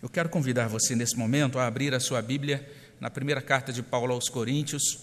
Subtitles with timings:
[0.00, 2.64] Eu quero convidar você nesse momento a abrir a sua Bíblia
[3.00, 5.00] na primeira carta de Paulo aos Coríntios.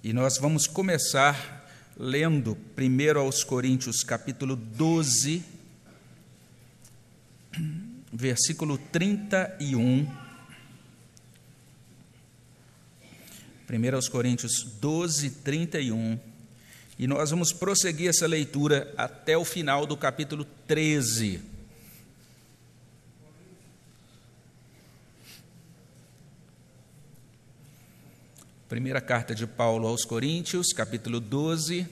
[0.00, 5.42] E nós vamos começar lendo primeiro aos Coríntios, capítulo 12,
[8.12, 10.08] versículo 31.
[13.66, 16.20] Primeiro aos Coríntios 12, 31.
[16.96, 21.53] E nós vamos prosseguir essa leitura até o final do capítulo 13.
[28.74, 31.86] Primeira carta de Paulo aos Coríntios, capítulo 12,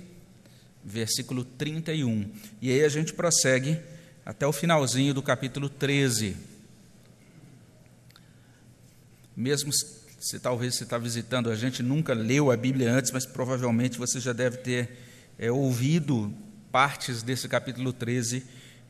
[0.85, 2.29] versículo 31.
[2.61, 3.79] E aí a gente prossegue
[4.27, 6.37] até o finalzinho do capítulo 13.
[9.37, 13.97] Mesmo se talvez você está visitando a gente, nunca leu a Bíblia antes, mas provavelmente
[13.97, 14.91] você já deve ter
[15.39, 16.35] é, ouvido
[16.73, 18.45] partes desse capítulo 13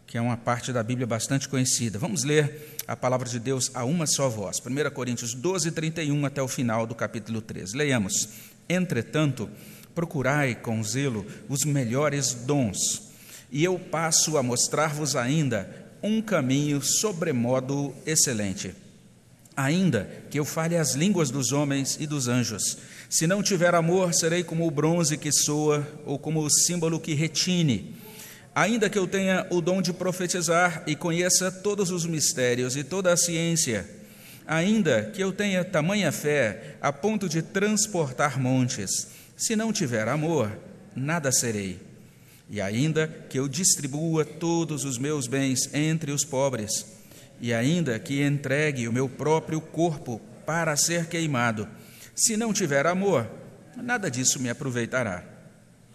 [0.06, 1.98] que é uma parte da Bíblia bastante conhecida.
[1.98, 4.60] Vamos ler a palavra de Deus a uma só voz.
[4.60, 7.76] 1 Coríntios 12, 31 até o final do capítulo 13.
[7.76, 8.28] Leiamos.
[8.68, 9.48] Entretanto,
[9.94, 13.10] procurai com zelo os melhores dons,
[13.50, 15.68] e eu passo a mostrar-vos ainda
[16.02, 18.74] um caminho sobremodo excelente.
[19.54, 22.78] Ainda que eu fale as línguas dos homens e dos anjos,
[23.10, 27.12] se não tiver amor, serei como o bronze que soa ou como o símbolo que
[27.12, 27.94] retine.
[28.54, 33.10] Ainda que eu tenha o dom de profetizar e conheça todos os mistérios e toda
[33.10, 33.88] a ciência,
[34.46, 40.52] ainda que eu tenha tamanha fé a ponto de transportar montes, se não tiver amor,
[40.94, 41.80] nada serei.
[42.50, 46.86] E ainda que eu distribua todos os meus bens entre os pobres,
[47.40, 51.66] e ainda que entregue o meu próprio corpo para ser queimado,
[52.14, 53.26] se não tiver amor,
[53.74, 55.24] nada disso me aproveitará.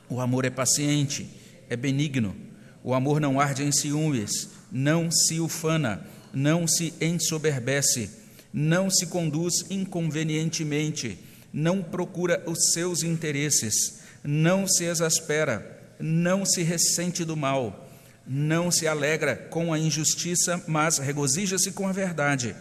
[0.09, 1.30] O amor é paciente,
[1.69, 2.46] é benigno
[2.88, 8.09] o amor não arde em ciúmes, não se ufana, não se ensoberbece,
[8.53, 11.19] não se conduz inconvenientemente,
[11.52, 17.89] não procura os seus interesses, não se exaspera, não se ressente do mal,
[18.25, 22.55] não se alegra com a injustiça, mas regozija-se com a verdade.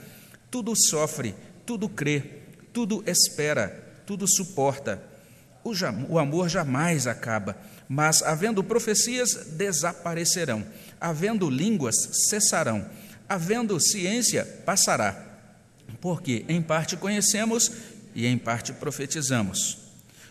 [0.50, 2.20] Tudo sofre, tudo crê,
[2.72, 5.00] tudo espera, tudo suporta.
[6.08, 7.56] O, amor jamais acaba
[7.88, 10.64] mas havendo profecias, desaparecerão,
[11.00, 11.94] havendo línguas,
[12.28, 12.84] cessarão,
[13.28, 15.22] havendo ciência, passará.
[16.00, 17.70] Porque em parte conhecemos
[18.14, 19.78] e em parte profetizamos.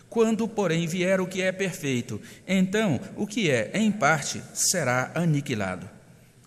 [0.08, 5.88] Quando, porém, vier o que é perfeito, então o que é em parte será aniquilado.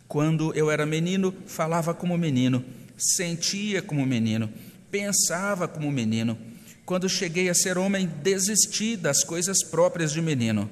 [0.08, 2.64] Quando eu era menino, falava como menino,
[2.98, 4.52] sentia como menino,
[4.90, 6.38] pensava como menino.
[6.86, 10.70] Quando cheguei a ser homem, desisti das coisas próprias de menino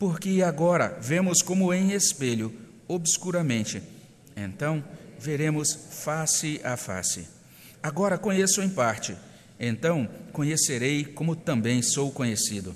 [0.00, 2.50] porque agora vemos como em espelho,
[2.88, 3.82] obscuramente.
[4.34, 4.82] Então
[5.18, 7.28] veremos face a face.
[7.82, 9.14] Agora conheço em parte,
[9.58, 12.74] então conhecerei como também sou conhecido.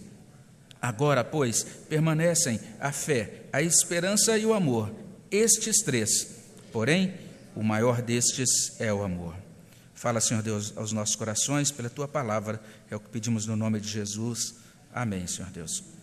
[0.83, 4.95] Agora, pois, permanecem a fé, a esperança e o amor,
[5.31, 6.27] estes três.
[6.71, 7.15] Porém,
[7.57, 9.35] o maior destes é o amor.
[9.95, 12.61] Fala, Senhor Deus, aos nossos corações pela tua palavra,
[12.91, 14.57] é o que pedimos no nome de Jesus.
[14.93, 15.95] Amém, Senhor Deus.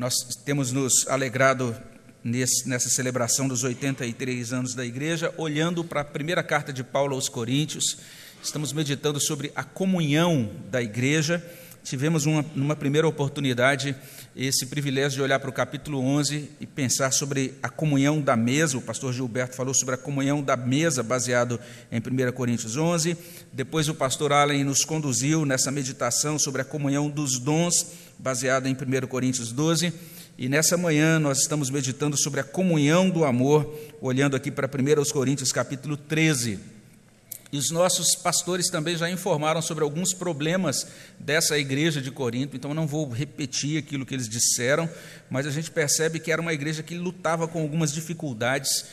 [0.00, 0.14] Nós
[0.46, 1.76] temos nos alegrado
[2.24, 7.28] nessa celebração dos 83 anos da igreja, olhando para a primeira carta de Paulo aos
[7.28, 7.98] Coríntios.
[8.42, 11.44] Estamos meditando sobre a comunhão da igreja.
[11.84, 13.94] Tivemos uma, numa primeira oportunidade
[14.34, 18.78] esse privilégio de olhar para o capítulo 11 e pensar sobre a comunhão da mesa.
[18.78, 23.16] O pastor Gilberto falou sobre a comunhão da mesa, baseado em 1 Coríntios 11.
[23.52, 27.86] Depois, o pastor Allen nos conduziu nessa meditação sobre a comunhão dos dons,
[28.20, 29.92] baseada em 1 Coríntios 12.
[30.38, 35.10] E nessa manhã nós estamos meditando sobre a comunhão do amor, olhando aqui para 1
[35.12, 36.58] Coríntios capítulo 13.
[37.52, 40.86] E os nossos pastores também já informaram sobre alguns problemas
[41.18, 44.88] dessa igreja de Corinto, então não vou repetir aquilo que eles disseram,
[45.28, 48.84] mas a gente percebe que era uma igreja que lutava com algumas dificuldades,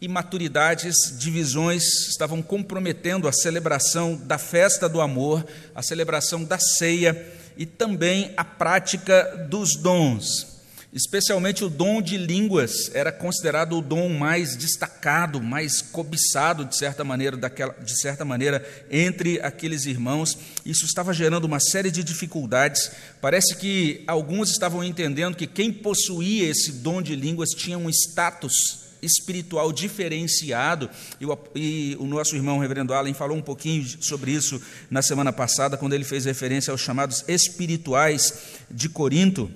[0.00, 5.44] imaturidades, divisões estavam comprometendo a celebração da festa do amor,
[5.74, 7.20] a celebração da ceia
[7.56, 10.54] e também a prática dos dons.
[10.94, 17.02] Especialmente o dom de línguas era considerado o dom mais destacado, mais cobiçado de certa
[17.02, 20.38] maneira, daquela, de certa maneira entre aqueles irmãos.
[20.64, 22.92] Isso estava gerando uma série de dificuldades.
[23.20, 28.83] Parece que alguns estavam entendendo que quem possuía esse dom de línguas tinha um status
[29.04, 30.88] espiritual diferenciado,
[31.20, 34.60] e o, e o nosso irmão Reverendo Allen falou um pouquinho sobre isso
[34.90, 39.50] na semana passada, quando ele fez referência aos chamados espirituais de Corinto.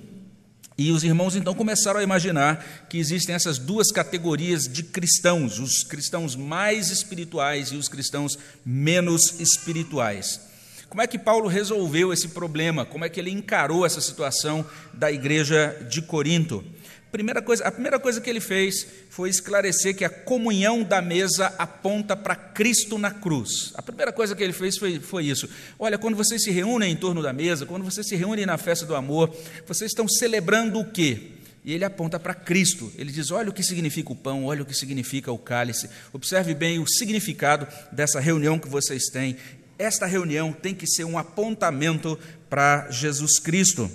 [0.77, 5.83] E os irmãos então começaram a imaginar que existem essas duas categorias de cristãos, os
[5.83, 10.39] cristãos mais espirituais e os cristãos menos espirituais.
[10.87, 12.85] Como é que Paulo resolveu esse problema?
[12.85, 16.63] Como é que ele encarou essa situação da igreja de Corinto?
[17.11, 21.47] Primeira coisa, a primeira coisa que ele fez foi esclarecer que a comunhão da mesa
[21.57, 23.71] aponta para Cristo na cruz.
[23.73, 25.49] A primeira coisa que ele fez foi, foi isso.
[25.79, 28.85] Olha, quando vocês se reúnem em torno da mesa, quando vocês se reúnem na festa
[28.85, 29.35] do amor,
[29.65, 31.31] vocês estão celebrando o quê?
[31.65, 32.91] E ele aponta para Cristo.
[32.95, 35.89] Ele diz: olha o que significa o pão, olha o que significa o cálice.
[36.13, 39.35] Observe bem o significado dessa reunião que vocês têm.
[39.79, 42.19] Esta reunião tem que ser um apontamento
[42.49, 43.89] para Jesus Cristo.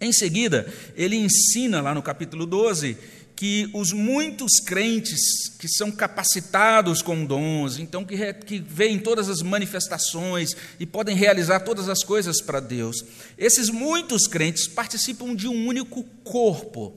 [0.00, 2.96] Em seguida, ele ensina lá no capítulo 12
[3.36, 9.42] que os muitos crentes que são capacitados com dons, então que, que veem todas as
[9.42, 13.04] manifestações e podem realizar todas as coisas para Deus,
[13.36, 16.96] esses muitos crentes participam de um único corpo,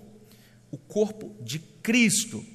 [0.71, 2.45] o corpo de Cristo.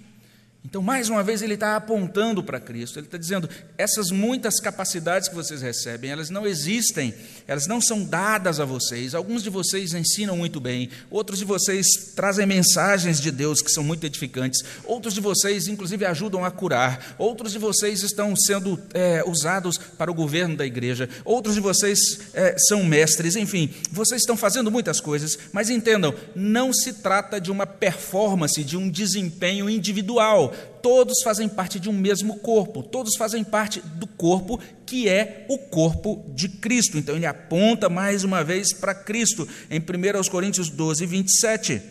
[0.64, 5.28] Então, mais uma vez, ele está apontando para Cristo, ele está dizendo: essas muitas capacidades
[5.28, 7.12] que vocês recebem, elas não existem,
[7.48, 9.12] elas não são dadas a vocês.
[9.12, 13.82] Alguns de vocês ensinam muito bem, outros de vocês trazem mensagens de Deus que são
[13.82, 19.24] muito edificantes, outros de vocês, inclusive, ajudam a curar, outros de vocês estão sendo é,
[19.26, 24.36] usados para o governo da igreja, outros de vocês é, são mestres, enfim, vocês estão
[24.36, 30.51] fazendo muitas coisas, mas entendam, não se trata de uma performance, de um desempenho individual
[30.82, 35.58] todos fazem parte de um mesmo corpo, todos fazem parte do corpo que é o
[35.58, 36.99] corpo de Cristo.
[36.99, 41.82] Então ele aponta mais uma vez para Cristo, em 1 Coríntios 12, 27.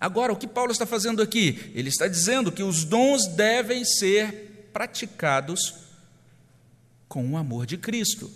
[0.00, 1.72] Agora, o que Paulo está fazendo aqui?
[1.74, 5.74] Ele está dizendo que os dons devem ser praticados
[7.08, 8.30] com o amor de Cristo.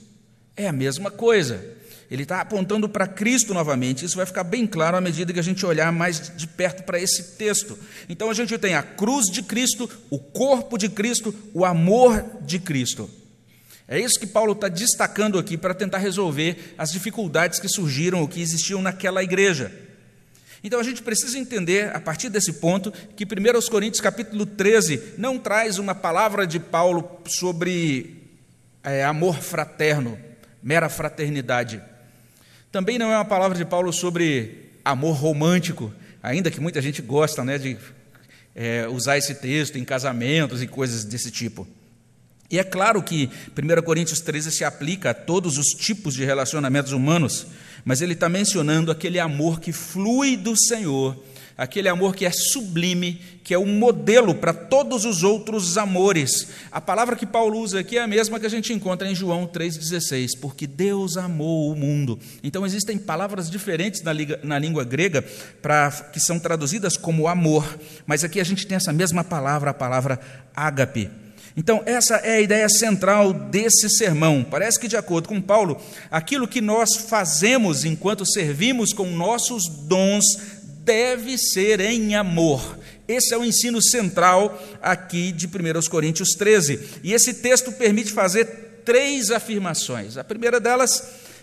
[0.56, 1.77] É a mesma coisa.
[2.10, 4.04] Ele está apontando para Cristo novamente.
[4.04, 6.98] Isso vai ficar bem claro à medida que a gente olhar mais de perto para
[6.98, 7.78] esse texto.
[8.08, 12.58] Então a gente tem a cruz de Cristo, o corpo de Cristo, o amor de
[12.58, 13.10] Cristo.
[13.86, 18.28] É isso que Paulo está destacando aqui para tentar resolver as dificuldades que surgiram ou
[18.28, 19.72] que existiam naquela igreja.
[20.62, 25.38] Então a gente precisa entender, a partir desse ponto, que 1 Coríntios capítulo 13 não
[25.38, 28.16] traz uma palavra de Paulo sobre
[28.82, 30.18] é, amor fraterno,
[30.62, 31.80] mera fraternidade.
[32.70, 35.92] Também não é uma palavra de Paulo sobre amor romântico,
[36.22, 37.78] ainda que muita gente gosta né, de
[38.54, 41.66] é, usar esse texto em casamentos e coisas desse tipo.
[42.50, 46.92] E é claro que 1 Coríntios 13 se aplica a todos os tipos de relacionamentos
[46.92, 47.46] humanos,
[47.84, 51.16] mas ele está mencionando aquele amor que flui do Senhor
[51.58, 56.48] aquele amor que é sublime, que é um modelo para todos os outros amores.
[56.70, 59.44] A palavra que Paulo usa aqui é a mesma que a gente encontra em João
[59.44, 62.16] 3,16, porque Deus amou o mundo.
[62.44, 64.12] Então existem palavras diferentes na,
[64.44, 65.24] na língua grega
[65.60, 69.74] pra, que são traduzidas como amor, mas aqui a gente tem essa mesma palavra, a
[69.74, 70.20] palavra
[70.54, 71.10] ágape.
[71.58, 74.46] Então, essa é a ideia central desse sermão.
[74.48, 75.76] Parece que, de acordo com Paulo,
[76.08, 80.22] aquilo que nós fazemos enquanto servimos com nossos dons
[80.88, 82.78] deve ser em amor.
[83.06, 85.50] Esse é o ensino central aqui de 1
[85.90, 87.00] Coríntios 13.
[87.02, 88.46] E esse texto permite fazer
[88.86, 90.16] três afirmações.
[90.16, 91.02] A primeira delas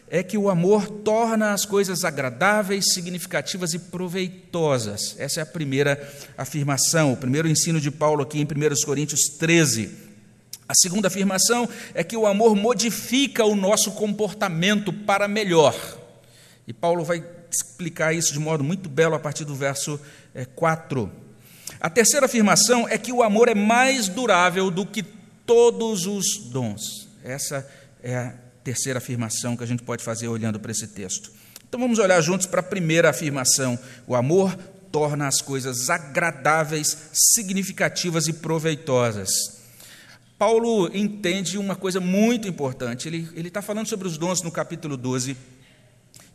[0.10, 5.16] é que o amor torna as coisas agradáveis, significativas e proveitosas.
[5.20, 9.92] Essa é a primeira afirmação, o primeiro ensino de Paulo aqui em 1 Coríntios 13.
[10.68, 15.76] A segunda afirmação é que o amor modifica o nosso comportamento para melhor.
[16.68, 20.00] E Paulo vai explicar isso de modo muito belo a partir do verso
[20.56, 21.12] 4.
[21.22, 21.26] É,
[21.80, 25.04] a terceira afirmação é que o amor é mais durável do que
[25.46, 27.08] todos os dons.
[27.24, 27.68] Essa
[28.02, 28.34] é a
[28.64, 31.32] terceira afirmação que a gente pode fazer olhando para esse texto.
[31.68, 34.56] Então vamos olhar juntos para a primeira afirmação: o amor
[34.92, 39.30] torna as coisas agradáveis, significativas e proveitosas.
[40.38, 43.08] Paulo entende uma coisa muito importante.
[43.08, 45.36] Ele está falando sobre os dons no capítulo 12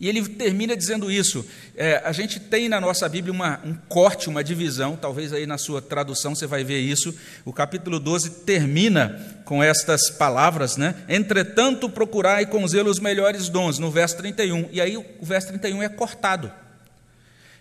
[0.00, 1.44] e ele termina dizendo isso.
[1.76, 5.58] É, a gente tem na nossa Bíblia uma, um corte, uma divisão, talvez aí na
[5.58, 7.14] sua tradução você vai ver isso.
[7.44, 10.94] O capítulo 12 termina com estas palavras, né?
[11.06, 14.70] Entretanto, procurai com zelo os melhores dons, no verso 31.
[14.72, 16.50] E aí o verso 31 é cortado.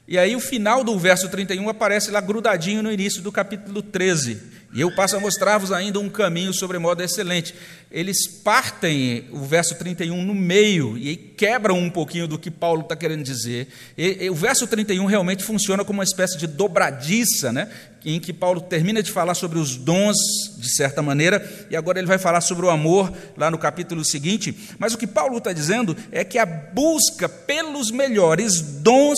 [0.08, 4.42] E aí o final do verso 31 aparece lá grudadinho no início do capítulo 13.
[4.72, 7.56] E eu passo a mostrar-vos ainda um caminho sobre modo excelente.
[7.92, 12.96] Eles partem o verso 31 no meio e quebram um pouquinho do que Paulo está
[12.96, 13.68] querendo dizer.
[13.98, 17.68] E, e, o verso 31 realmente funciona como uma espécie de dobradiça, né?
[18.06, 20.16] em que Paulo termina de falar sobre os dons,
[20.58, 24.56] de certa maneira, e agora ele vai falar sobre o amor lá no capítulo seguinte.
[24.78, 29.18] Mas o que Paulo está dizendo é que a busca pelos melhores dons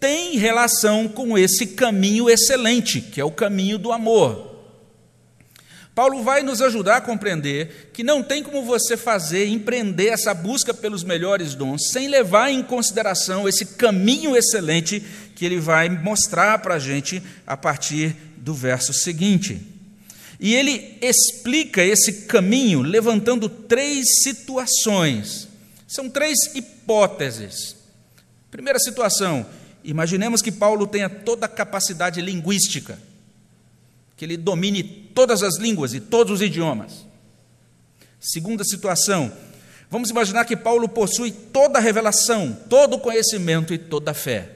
[0.00, 4.47] tem relação com esse caminho excelente, que é o caminho do amor.
[5.98, 10.72] Paulo vai nos ajudar a compreender que não tem como você fazer, empreender essa busca
[10.72, 15.02] pelos melhores dons, sem levar em consideração esse caminho excelente
[15.34, 19.60] que ele vai mostrar para a gente a partir do verso seguinte.
[20.38, 25.48] E ele explica esse caminho levantando três situações.
[25.84, 27.74] São três hipóteses.
[28.52, 29.44] Primeira situação:
[29.82, 32.96] imaginemos que Paulo tenha toda a capacidade linguística,
[34.16, 37.04] que ele domine todas as línguas e todos os idiomas.
[38.20, 39.32] Segunda situação:
[39.90, 44.48] vamos imaginar que Paulo possui toda a revelação, todo o conhecimento e toda a fé.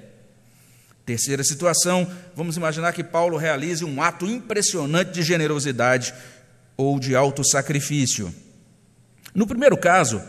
[1.05, 6.15] Terceira situação, vamos imaginar que Paulo realize um ato impressionante de generosidade
[6.77, 8.33] ou de auto sacrifício.
[9.35, 10.23] No primeiro caso,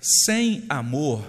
[0.00, 1.24] sem amor,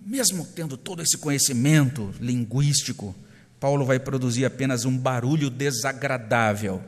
[0.00, 3.14] mesmo tendo todo esse conhecimento linguístico,
[3.64, 6.82] Paulo vai produzir apenas um barulho desagradável.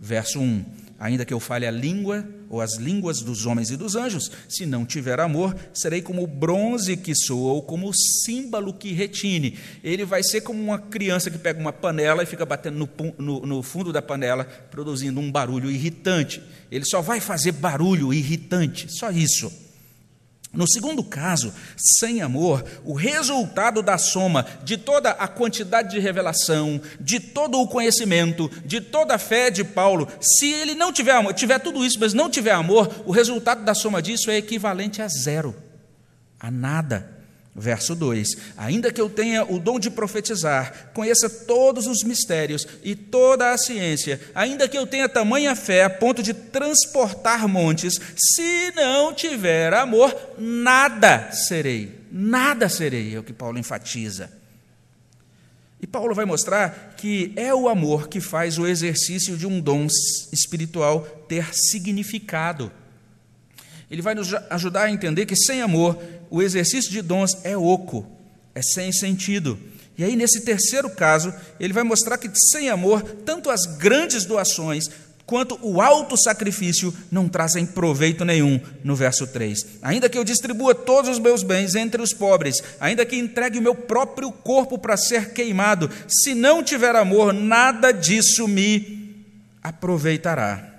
[0.00, 0.64] Verso 1:
[0.98, 4.64] Ainda que eu fale a língua ou as línguas dos homens e dos anjos, se
[4.64, 9.58] não tiver amor, serei como o bronze que soa ou como o símbolo que retine.
[9.82, 12.88] Ele vai ser como uma criança que pega uma panela e fica batendo no,
[13.18, 16.42] no, no fundo da panela, produzindo um barulho irritante.
[16.70, 19.63] Ele só vai fazer barulho irritante, só isso.
[20.54, 26.80] No segundo caso, sem amor, o resultado da soma de toda a quantidade de revelação,
[27.00, 31.34] de todo o conhecimento, de toda a fé de Paulo, se ele não tiver amor,
[31.34, 35.08] tiver tudo isso, mas não tiver amor, o resultado da soma disso é equivalente a
[35.08, 35.54] zero,
[36.38, 37.13] a nada.
[37.56, 42.96] Verso 2: Ainda que eu tenha o dom de profetizar, conheça todos os mistérios e
[42.96, 48.72] toda a ciência, ainda que eu tenha tamanha fé a ponto de transportar montes, se
[48.74, 52.00] não tiver amor, nada serei.
[52.10, 54.30] Nada serei, é o que Paulo enfatiza.
[55.80, 59.86] E Paulo vai mostrar que é o amor que faz o exercício de um dom
[60.32, 62.72] espiritual ter significado.
[63.90, 65.98] Ele vai nos ajudar a entender que sem amor,
[66.30, 68.06] o exercício de dons é oco,
[68.54, 69.58] é sem sentido.
[69.96, 74.88] E aí, nesse terceiro caso, ele vai mostrar que sem amor, tanto as grandes doações
[75.26, 79.78] quanto o alto sacrifício não trazem proveito nenhum, no verso 3.
[79.82, 83.62] Ainda que eu distribua todos os meus bens entre os pobres, ainda que entregue o
[83.62, 89.24] meu próprio corpo para ser queimado, se não tiver amor, nada disso me
[89.62, 90.73] aproveitará.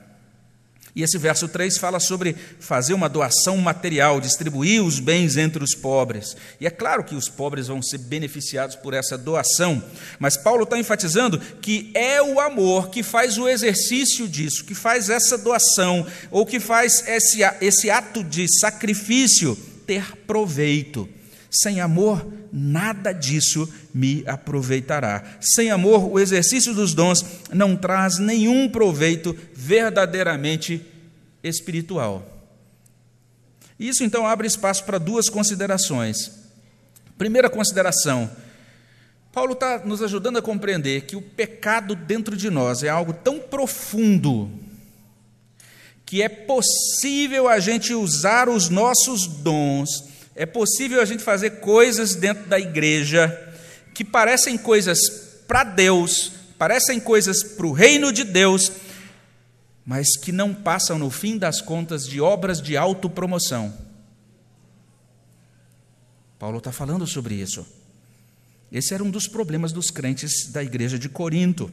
[0.96, 5.76] E esse verso 3 fala sobre fazer uma doação material, distribuir os bens entre os
[5.76, 6.38] pobres.
[6.58, 9.84] E é claro que os pobres vão ser beneficiados por essa doação,
[10.18, 15.10] mas Paulo está enfatizando que é o amor que faz o exercício disso, que faz
[15.10, 21.10] essa doação, ou que faz esse, esse ato de sacrifício ter proveito.
[21.56, 25.24] Sem amor, nada disso me aproveitará.
[25.40, 30.86] Sem amor, o exercício dos dons não traz nenhum proveito verdadeiramente
[31.42, 32.30] espiritual.
[33.80, 36.30] Isso então abre espaço para duas considerações.
[37.18, 38.30] Primeira consideração:
[39.32, 43.40] Paulo está nos ajudando a compreender que o pecado dentro de nós é algo tão
[43.40, 44.52] profundo
[46.06, 52.14] que é possível a gente usar os nossos dons é possível a gente fazer coisas
[52.14, 53.54] dentro da igreja
[53.94, 55.00] que parecem coisas
[55.48, 58.70] para Deus, parecem coisas para o reino de Deus,
[59.86, 63.74] mas que não passam, no fim das contas, de obras de autopromoção.
[66.38, 67.66] Paulo está falando sobre isso.
[68.70, 71.72] Esse era um dos problemas dos crentes da igreja de Corinto.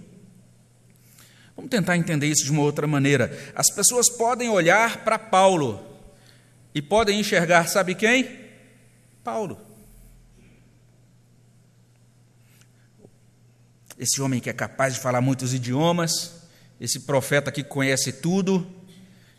[1.56, 3.36] Vamos tentar entender isso de uma outra maneira.
[3.56, 5.82] As pessoas podem olhar para Paulo
[6.72, 8.41] e podem enxergar, sabe quem?
[9.24, 9.56] Paulo.
[13.98, 16.32] Esse homem que é capaz de falar muitos idiomas,
[16.80, 18.66] esse profeta que conhece tudo,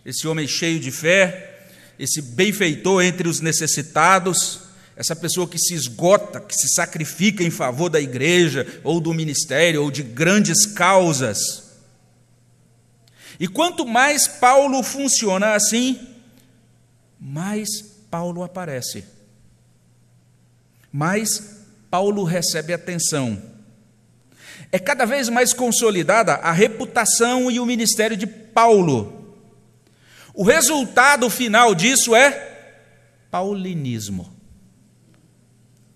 [0.06, 1.68] esse homem cheio de fé,
[2.00, 4.62] esse benfeitor entre os necessitados,
[4.96, 9.84] essa pessoa que se esgota, que se sacrifica em favor da igreja, ou do ministério,
[9.84, 11.72] ou de grandes causas.
[13.38, 16.00] E quanto mais Paulo funciona assim,
[17.20, 19.04] mais Paulo aparece
[20.94, 23.42] mais Paulo recebe atenção.
[24.72, 29.36] É cada vez mais consolidada a reputação e o ministério de Paulo.
[30.36, 32.52] O resultado final disso é
[33.32, 34.32] paulinismo,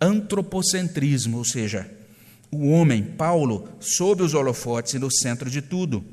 [0.01, 1.89] antropocentrismo, ou seja,
[2.51, 6.03] o homem, Paulo, sob os holofotes e no centro de tudo.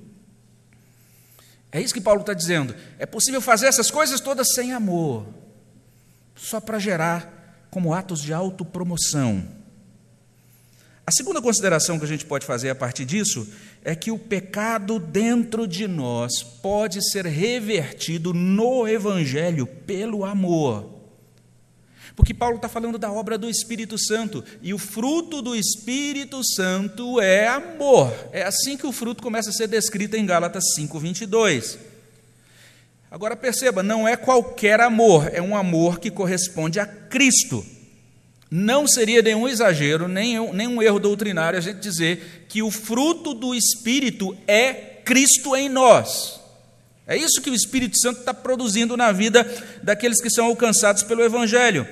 [1.72, 2.74] É isso que Paulo está dizendo.
[2.98, 5.26] É possível fazer essas coisas todas sem amor,
[6.34, 7.43] só para gerar
[7.74, 9.44] como atos de autopromoção.
[11.04, 13.48] A segunda consideração que a gente pode fazer a partir disso
[13.82, 20.88] é que o pecado dentro de nós pode ser revertido no Evangelho pelo amor.
[22.14, 27.20] Porque Paulo está falando da obra do Espírito Santo, e o fruto do Espírito Santo
[27.20, 28.14] é amor.
[28.30, 31.76] É assim que o fruto começa a ser descrito em Gálatas 5,22.
[33.14, 37.64] Agora perceba, não é qualquer amor, é um amor que corresponde a Cristo.
[38.50, 43.54] Não seria nenhum exagero, nem um erro doutrinário a gente dizer que o fruto do
[43.54, 44.72] Espírito é
[45.04, 46.40] Cristo em nós.
[47.06, 49.46] É isso que o Espírito Santo está produzindo na vida
[49.80, 51.86] daqueles que são alcançados pelo Evangelho.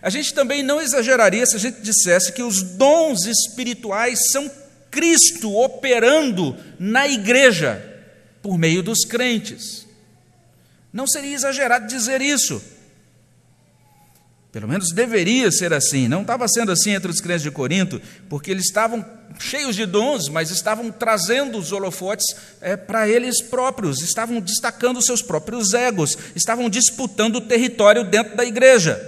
[0.00, 4.48] A gente também não exageraria se a gente dissesse que os dons espirituais são
[4.92, 7.84] Cristo operando na igreja
[8.40, 9.87] por meio dos crentes.
[10.92, 12.62] Não seria exagerado dizer isso.
[14.50, 16.08] Pelo menos deveria ser assim.
[16.08, 19.04] Não estava sendo assim entre os crentes de Corinto, porque eles estavam
[19.38, 25.20] cheios de dons, mas estavam trazendo os holofotes é, para eles próprios, estavam destacando seus
[25.20, 29.00] próprios egos, estavam disputando o território dentro da igreja.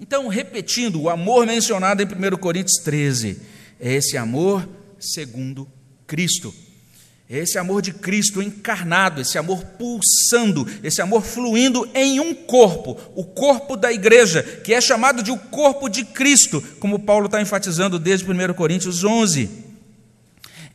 [0.00, 3.40] Então, repetindo, o amor mencionado em 1 Coríntios 13
[3.80, 4.68] é esse amor
[4.98, 5.66] segundo
[6.06, 6.52] Cristo.
[7.28, 12.96] É esse amor de Cristo encarnado, esse amor pulsando, esse amor fluindo em um corpo,
[13.16, 17.42] o corpo da igreja, que é chamado de o corpo de Cristo, como Paulo está
[17.42, 19.66] enfatizando desde 1 Coríntios 11.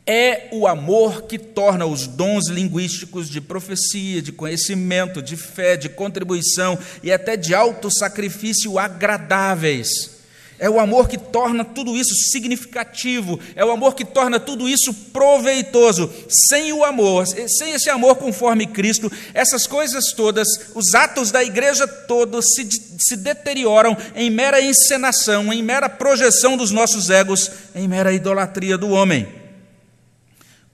[0.06, 5.88] É o amor que torna os dons linguísticos de profecia, de conhecimento, de fé, de
[5.88, 10.21] contribuição e até de auto-sacrifício agradáveis.
[10.62, 14.94] É o amor que torna tudo isso significativo, é o amor que torna tudo isso
[15.12, 16.08] proveitoso.
[16.28, 21.88] Sem o amor, sem esse amor conforme Cristo, essas coisas todas, os atos da igreja
[21.88, 28.12] todos se, se deterioram em mera encenação, em mera projeção dos nossos egos, em mera
[28.12, 29.26] idolatria do homem.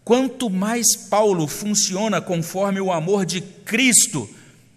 [0.04, 4.28] Quanto mais Paulo funciona conforme o amor de Cristo,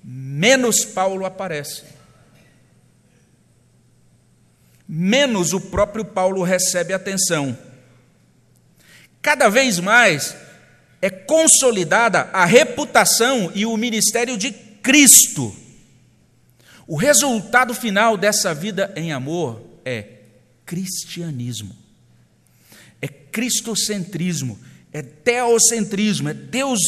[0.02, 1.91] menos Paulo aparece.
[4.94, 7.58] Menos o próprio Paulo recebe atenção.
[9.22, 10.36] Cada vez mais
[11.02, 15.56] é consolidada a reputação e o ministério de Cristo.
[16.86, 20.06] O resultado final dessa vida em amor é
[20.66, 21.74] cristianismo,
[23.02, 24.60] é cristocentrismo
[24.94, 26.80] é teocentrismo, é Deus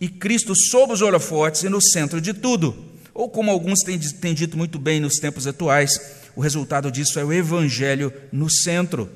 [0.00, 2.92] e Cristo sob os holofotes e no centro de tudo.
[3.14, 5.92] Ou como alguns têm, têm dito muito bem nos tempos atuais,
[6.34, 9.10] o resultado disso é o Evangelho no centro.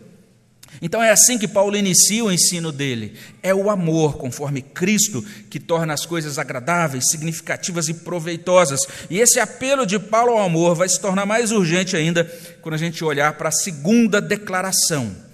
[0.83, 3.15] Então é assim que Paulo inicia o ensino dele.
[3.43, 8.81] É o amor, conforme Cristo, que torna as coisas agradáveis, significativas e proveitosas.
[9.09, 12.25] E esse apelo de Paulo ao amor vai se tornar mais urgente ainda
[12.61, 15.27] quando a gente olhar para a segunda declaração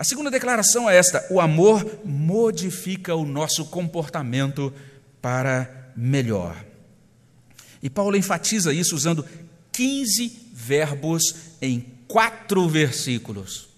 [0.00, 4.72] a segunda declaração é esta: o amor modifica o nosso comportamento
[5.20, 6.56] para melhor.
[7.82, 9.26] E Paulo enfatiza isso usando
[9.70, 13.68] 15 verbos em quatro versículos.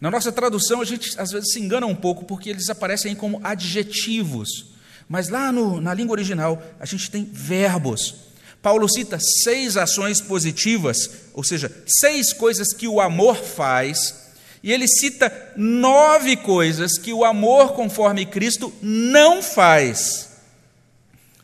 [0.00, 3.40] Na nossa tradução, a gente às vezes se engana um pouco porque eles aparecem como
[3.44, 4.66] adjetivos,
[5.08, 8.14] mas lá no, na língua original a gente tem verbos.
[8.60, 14.22] Paulo cita seis ações positivas, ou seja, seis coisas que o amor faz
[14.62, 20.30] e ele cita nove coisas que o amor conforme Cristo não faz.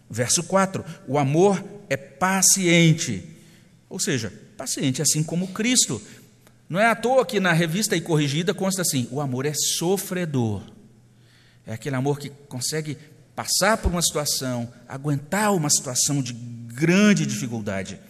[0.09, 3.25] Verso 4: o amor é paciente,
[3.89, 6.03] ou seja, paciente assim como Cristo.
[6.69, 10.61] Não é à toa que na revista e corrigida consta assim: o amor é sofredor.
[11.65, 12.99] É aquele amor que consegue
[13.35, 18.01] passar por uma situação, aguentar uma situação de grande dificuldade.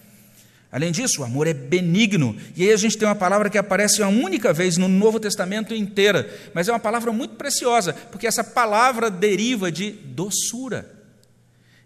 [0.71, 2.35] Além disso, o amor é benigno.
[2.55, 5.73] E aí a gente tem uma palavra que aparece uma única vez no Novo Testamento
[5.73, 10.98] inteira, mas é uma palavra muito preciosa, porque essa palavra deriva de doçura.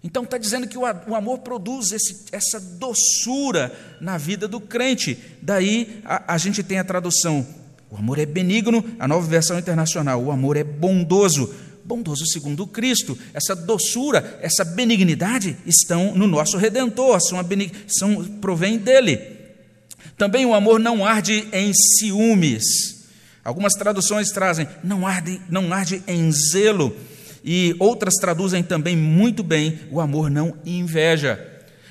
[0.04, 5.18] Então está dizendo que o amor produz esse, essa doçura na vida do crente.
[5.42, 7.48] Daí a, a gente tem a tradução:
[7.90, 11.54] o amor é benigno, a nova versão internacional, o amor é bondoso
[11.86, 13.18] bondoso segundo Cristo.
[13.34, 17.74] Essa doçura, essa benignidade estão no nosso Redentor, são, benig...
[17.88, 19.20] são provém dele.
[20.18, 23.04] Também o amor não arde em ciúmes.
[23.44, 26.96] Algumas traduções trazem não arde, não arde em zelo.
[27.44, 31.50] E outras traduzem também muito bem o amor não inveja.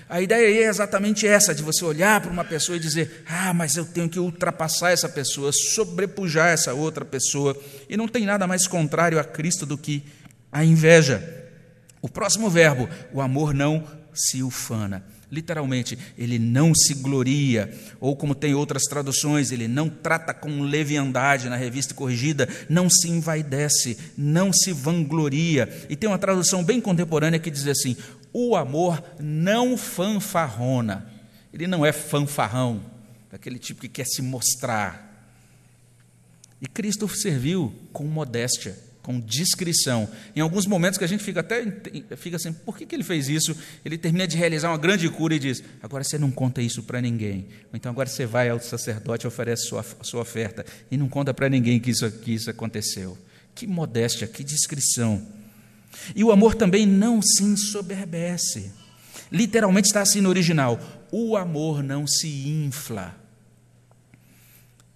[0.08, 3.76] A ideia é exatamente essa, de você olhar para uma pessoa e dizer: ah, mas
[3.76, 7.56] eu tenho que ultrapassar essa pessoa, sobrepujar essa outra pessoa.
[7.88, 10.02] E não tem nada mais contrário a Cristo do que
[10.50, 11.50] a inveja.
[12.02, 15.02] O próximo verbo, o amor não se ufana.
[15.32, 21.48] Literalmente, ele não se gloria, ou como tem outras traduções, ele não trata com leviandade
[21.48, 25.86] na revista corrigida, não se envaidece, não se vangloria.
[25.88, 27.96] E tem uma tradução bem contemporânea que diz assim:
[28.30, 31.10] o amor não fanfarrona.
[31.50, 32.82] Ele não é fanfarrão,
[33.30, 35.32] daquele tipo que quer se mostrar.
[36.60, 40.08] E Cristo serviu com modéstia com discrição.
[40.34, 41.64] Em alguns momentos que a gente fica até
[42.16, 43.54] fica assim, por que, que ele fez isso?
[43.84, 47.00] Ele termina de realizar uma grande cura e diz: agora você não conta isso para
[47.00, 47.46] ninguém.
[47.72, 51.34] Ou então agora você vai ao sacerdote e oferece sua, sua oferta e não conta
[51.34, 53.18] para ninguém que isso, que isso aconteceu.
[53.54, 55.26] Que modéstia, que discrição.
[56.14, 58.72] E o amor também não se ensoberbece.
[59.30, 63.21] Literalmente está assim no original: o amor não se infla.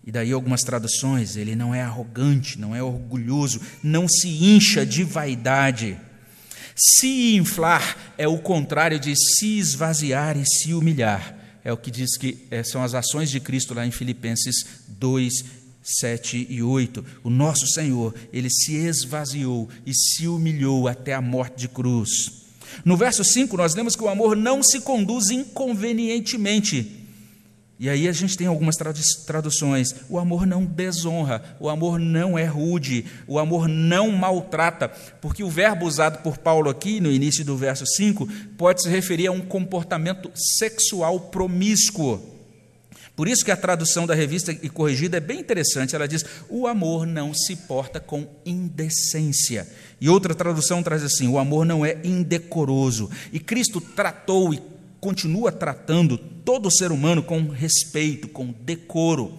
[0.07, 5.03] E daí algumas traduções, ele não é arrogante, não é orgulhoso, não se incha de
[5.03, 5.99] vaidade.
[6.77, 11.37] Se inflar é o contrário de se esvaziar e se humilhar.
[11.65, 15.45] É o que diz que é, são as ações de Cristo lá em Filipenses 2,
[15.83, 17.05] 7 e 8.
[17.25, 22.45] O nosso Senhor, ele se esvaziou e se humilhou até a morte de cruz.
[22.85, 27.06] No verso 5, nós lemos que o amor não se conduz inconvenientemente
[27.79, 28.77] e aí a gente tem algumas
[29.27, 29.95] traduções.
[30.09, 34.89] O amor não desonra, o amor não é rude, o amor não maltrata,
[35.21, 39.27] porque o verbo usado por Paulo aqui no início do verso 5 pode se referir
[39.27, 42.35] a um comportamento sexual promíscuo.
[43.15, 45.95] Por isso que a tradução da revista e corrigida é bem interessante.
[45.95, 49.67] Ela diz: "O amor não se porta com indecência".
[49.99, 53.11] E outra tradução traz assim: "O amor não é indecoroso".
[53.33, 54.61] E Cristo tratou e
[55.07, 59.39] continua tratando todo ser humano com respeito, com decoro.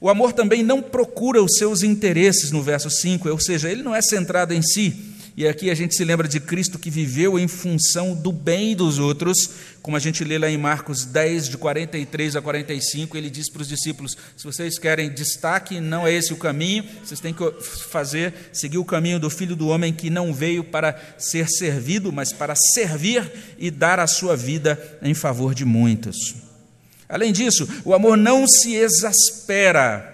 [0.00, 3.94] O amor também não procura os seus interesses, no verso 5, ou seja, ele não
[3.94, 7.48] é centrado em si, e aqui a gente se lembra de Cristo que viveu em
[7.48, 9.50] função do bem dos outros,
[9.82, 13.62] como a gente lê lá em Marcos 10, de 43 a 45, ele diz para
[13.62, 17.42] os discípulos: se vocês querem destaque, não é esse o caminho, vocês têm que
[17.90, 22.32] fazer, seguir o caminho do filho do homem que não veio para ser servido, mas
[22.32, 26.36] para servir e dar a sua vida em favor de muitos.
[27.08, 30.13] Além disso, o amor não se exaspera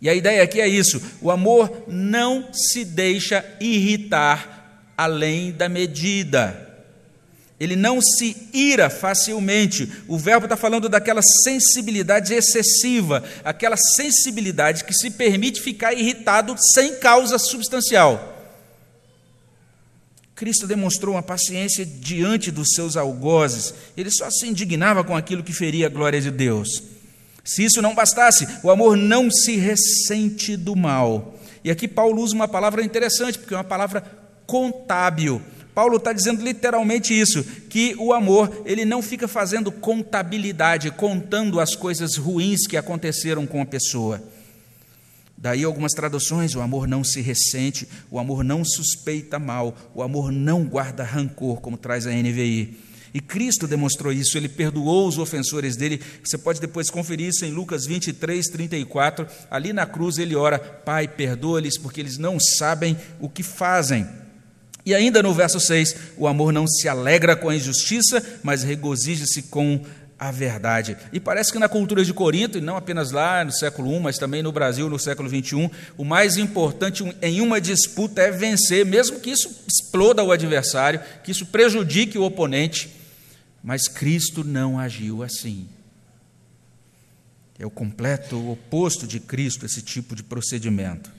[0.00, 6.66] e a ideia aqui é isso: o amor não se deixa irritar além da medida.
[7.60, 9.90] Ele não se ira facilmente.
[10.06, 16.96] O verbo está falando daquela sensibilidade excessiva, aquela sensibilidade que se permite ficar irritado sem
[17.00, 18.36] causa substancial.
[20.36, 25.52] Cristo demonstrou uma paciência diante dos seus algozes, ele só se indignava com aquilo que
[25.52, 26.80] feria a glória de Deus.
[27.48, 31.34] Se isso não bastasse, o amor não se ressente do mal.
[31.64, 34.04] E aqui Paulo usa uma palavra interessante, porque é uma palavra
[34.46, 35.40] contábil.
[35.74, 41.74] Paulo está dizendo literalmente isso, que o amor ele não fica fazendo contabilidade, contando as
[41.74, 44.22] coisas ruins que aconteceram com a pessoa.
[45.34, 50.30] Daí algumas traduções: o amor não se ressente, o amor não suspeita mal, o amor
[50.30, 52.87] não guarda rancor, como traz a NVI.
[53.12, 56.00] E Cristo demonstrou isso, ele perdoou os ofensores dele.
[56.22, 59.26] Você pode depois conferir isso em Lucas 23, 34.
[59.50, 64.06] Ali na cruz ele ora: Pai, perdoa-lhes, porque eles não sabem o que fazem.
[64.84, 69.42] E ainda no verso 6, o amor não se alegra com a injustiça, mas regozija-se
[69.42, 69.84] com
[70.18, 70.96] a verdade.
[71.12, 74.18] E parece que na cultura de Corinto, e não apenas lá no século I, mas
[74.18, 79.20] também no Brasil no século XXI, o mais importante em uma disputa é vencer, mesmo
[79.20, 82.97] que isso exploda o adversário, que isso prejudique o oponente.
[83.62, 85.68] Mas Cristo não agiu assim.
[87.58, 91.10] É o completo oposto de Cristo esse tipo de procedimento.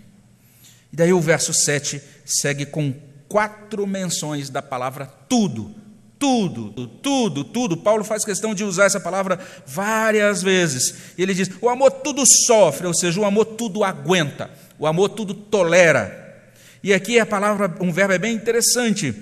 [0.92, 2.94] E daí o verso 7 segue com
[3.28, 5.76] quatro menções da palavra tudo.
[6.18, 7.78] Tudo, tudo, tudo.
[7.78, 11.14] Paulo faz questão de usar essa palavra várias vezes.
[11.18, 15.34] Ele diz: o amor tudo sofre, ou seja, o amor tudo aguenta, o amor tudo
[15.34, 16.44] tolera.
[16.84, 19.16] E aqui a palavra, um verbo é bem interessante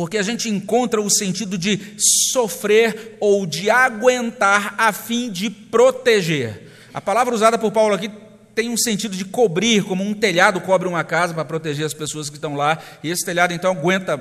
[0.00, 1.78] porque a gente encontra o sentido de
[2.32, 6.68] sofrer ou de aguentar a fim de proteger.
[6.94, 8.10] A palavra usada por Paulo aqui
[8.54, 12.30] tem um sentido de cobrir, como um telhado cobre uma casa para proteger as pessoas
[12.30, 14.16] que estão lá, e esse telhado então aguenta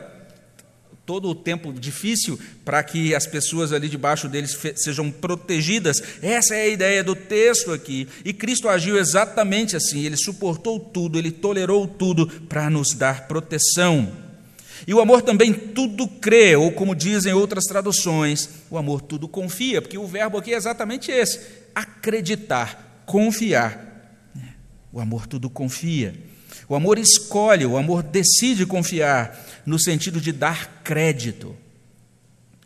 [1.06, 6.04] todo o tempo difícil para que as pessoas ali debaixo deles sejam protegidas.
[6.22, 8.06] Essa é a ideia do texto aqui.
[8.26, 14.28] E Cristo agiu exatamente assim, ele suportou tudo, ele tolerou tudo para nos dar proteção.
[14.88, 19.82] E o amor também tudo crê, ou como dizem outras traduções, o amor tudo confia,
[19.82, 21.40] porque o verbo aqui é exatamente esse:
[21.74, 23.88] acreditar, confiar.
[24.92, 26.14] O amor tudo confia.
[26.68, 31.56] O amor escolhe, o amor decide confiar, no sentido de dar crédito.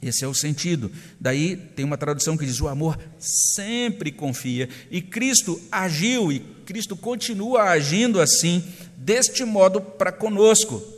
[0.02, 0.92] Esse é o sentido.
[1.20, 4.68] Daí tem uma tradução que diz: o amor sempre confia.
[4.92, 8.64] E Cristo agiu e Cristo continua agindo assim,
[8.98, 10.93] deste modo para conosco.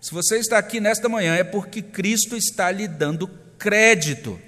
[0.00, 4.40] Se você está aqui nesta manhã, é porque Cristo está lhe dando crédito.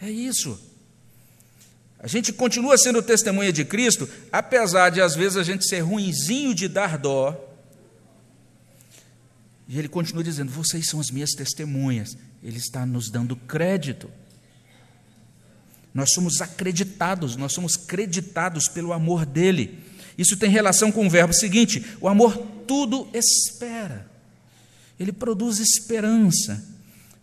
[0.00, 0.58] É isso.
[1.98, 6.54] A gente continua sendo testemunha de Cristo, apesar de às vezes a gente ser ruinzinho
[6.54, 7.50] de dar dó
[9.70, 12.18] e ele continua dizendo: Vocês são as minhas testemunhas.
[12.42, 14.10] Ele está nos dando crédito.
[15.94, 19.78] Nós somos acreditados, nós somos creditados pelo amor dele.
[20.20, 24.06] Isso tem relação com o verbo seguinte: o amor tudo espera.
[24.98, 26.62] Ele produz esperança.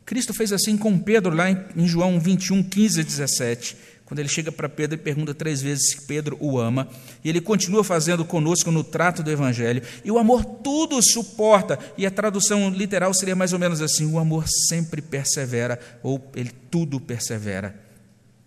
[0.03, 4.53] Cristo fez assim com Pedro, lá em João 21, 15 e 17 quando ele chega
[4.53, 6.87] para Pedro e pergunta três vezes se Pedro o ama,
[7.25, 12.05] e ele continua fazendo conosco no trato do Evangelho, e o amor tudo suporta, e
[12.05, 17.01] a tradução literal seria mais ou menos assim: o amor sempre persevera, ou ele tudo
[17.01, 17.75] persevera.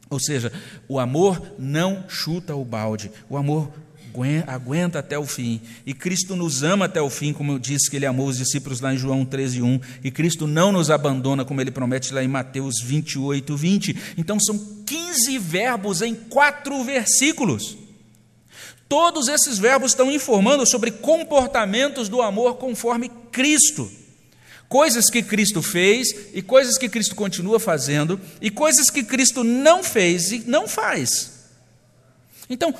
[0.09, 0.51] Ou seja,
[0.89, 3.71] o amor não chuta o balde, o amor
[4.47, 5.61] aguenta até o fim.
[5.87, 8.93] E Cristo nos ama até o fim, como disse que ele amou os discípulos lá
[8.93, 9.81] em João 13, 1.
[10.05, 13.97] E Cristo não nos abandona, como ele promete lá em Mateus 28, 20.
[14.19, 17.77] Então são 15 verbos em quatro versículos.
[18.89, 23.89] Todos esses verbos estão informando sobre comportamentos do amor conforme Cristo.
[24.69, 29.83] Coisas que Cristo fez e coisas que Cristo continua fazendo, e coisas que Cristo não
[29.83, 31.41] fez e não faz.
[32.49, 32.75] Então,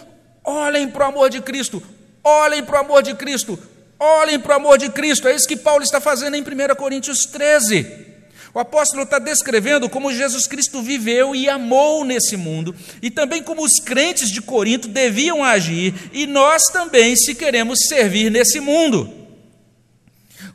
[0.45, 1.83] Olhem para o amor de Cristo,
[2.25, 3.59] olhem para o amor de Cristo,
[3.99, 5.29] olhem para o amor de Cristo.
[5.29, 8.09] É isso que Paulo está fazendo em 1 Coríntios 13.
[8.53, 13.63] O apóstolo está descrevendo como Jesus Cristo viveu e amou nesse mundo, e também como
[13.63, 19.09] os crentes de Corinto deviam agir, e nós também, se queremos servir nesse mundo.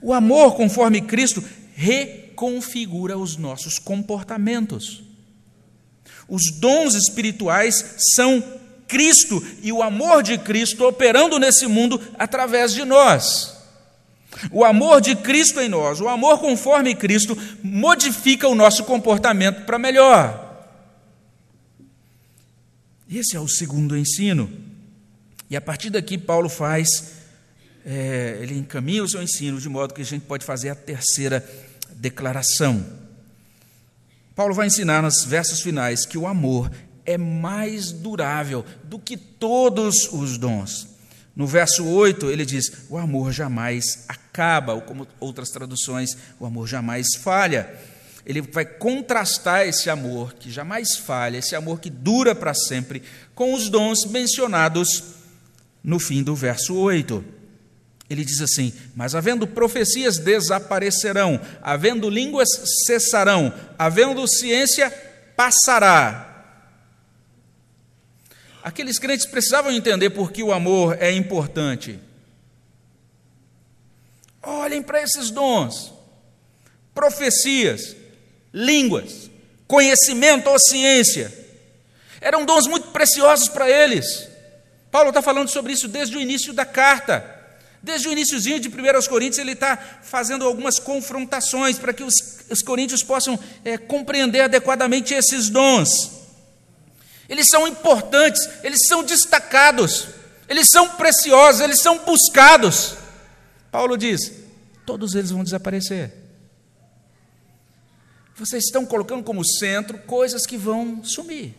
[0.02, 1.44] O amor, conforme Cristo,
[1.74, 5.04] reconfigura os nossos comportamentos.
[6.28, 8.44] Os dons espirituais são
[8.88, 13.56] Cristo e o amor de Cristo operando nesse mundo através de nós.
[14.52, 19.80] O amor de Cristo em nós, o amor conforme Cristo, modifica o nosso comportamento para
[19.80, 20.44] melhor.
[23.10, 24.52] Esse é o segundo ensino.
[25.50, 27.12] E a partir daqui, Paulo faz,
[27.86, 31.48] é, ele encaminha o seu ensino de modo que a gente pode fazer a terceira
[31.92, 32.86] declaração.
[34.36, 36.70] Paulo vai ensinar nos versos finais que o amor
[37.06, 40.88] é mais durável do que todos os dons.
[41.36, 46.68] No verso 8, ele diz: O amor jamais acaba, ou como outras traduções, o amor
[46.68, 47.74] jamais falha.
[48.26, 53.04] Ele vai contrastar esse amor que jamais falha, esse amor que dura para sempre,
[53.36, 55.04] com os dons mencionados
[55.84, 57.24] no fim do verso 8.
[58.10, 62.50] Ele diz assim: Mas havendo profecias desaparecerão, havendo línguas
[62.86, 64.90] cessarão, havendo ciência
[65.36, 66.35] passará,
[68.66, 72.00] Aqueles crentes precisavam entender por que o amor é importante.
[74.42, 75.94] Olhem para esses dons:
[76.92, 77.96] profecias,
[78.52, 79.30] línguas,
[79.68, 81.32] conhecimento ou ciência.
[82.20, 84.28] Eram dons muito preciosos para eles.
[84.90, 87.34] Paulo está falando sobre isso desde o início da carta.
[87.84, 88.72] Desde o iníciozinho de 1
[89.08, 92.16] Coríntios, ele está fazendo algumas confrontações para que os,
[92.50, 96.25] os coríntios possam é, compreender adequadamente esses dons.
[97.28, 100.08] Eles são importantes, eles são destacados,
[100.48, 102.96] eles são preciosos, eles são buscados.
[103.72, 104.32] Paulo diz:
[104.86, 106.14] todos eles vão desaparecer.
[108.36, 111.56] Vocês estão colocando como centro coisas que vão sumir.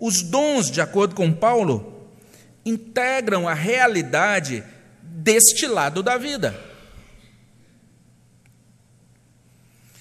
[0.00, 2.08] Os dons, de acordo com Paulo,
[2.64, 4.64] integram a realidade
[5.02, 6.69] deste lado da vida.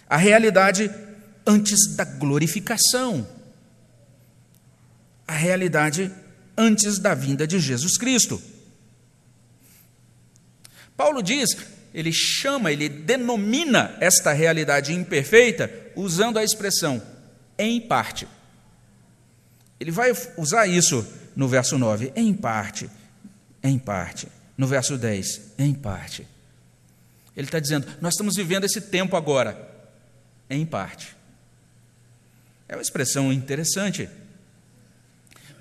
[0.09, 0.89] A realidade
[1.45, 3.27] antes da glorificação,
[5.27, 6.11] a realidade
[6.57, 8.41] antes da vinda de Jesus Cristo.
[10.97, 11.55] Paulo diz,
[11.93, 17.01] ele chama, ele denomina esta realidade imperfeita usando a expressão
[17.57, 18.27] em parte.
[19.79, 22.89] Ele vai usar isso no verso 9, em parte,
[23.63, 24.27] em parte.
[24.57, 26.27] No verso 10, em parte.
[27.33, 29.68] Ele está dizendo: nós estamos vivendo esse tempo agora
[30.49, 31.15] em parte.
[32.67, 34.09] É uma expressão interessante,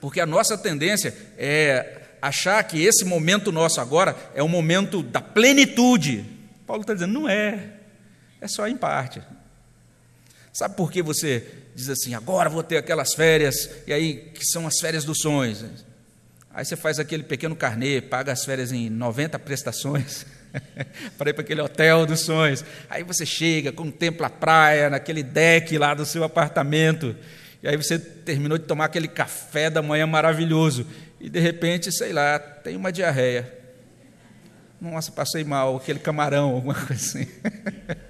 [0.00, 5.20] porque a nossa tendência é achar que esse momento nosso agora é o momento da
[5.20, 6.24] plenitude.
[6.66, 7.72] Paulo está dizendo, não é,
[8.40, 9.22] é só em parte.
[10.52, 14.66] Sabe por que você diz assim, agora vou ter aquelas férias, e aí, que são
[14.66, 15.64] as férias dos sonhos?
[16.50, 20.26] Aí você faz aquele pequeno carnê, paga as férias em 90 prestações.
[21.16, 22.64] para ir para aquele hotel dos sonhos.
[22.88, 27.14] Aí você chega, contempla a praia, naquele deck lá do seu apartamento.
[27.62, 30.86] E aí você terminou de tomar aquele café da manhã maravilhoso.
[31.20, 33.52] E de repente, sei lá, tem uma diarreia.
[34.80, 37.26] Nossa, passei mal, aquele camarão, alguma coisa assim.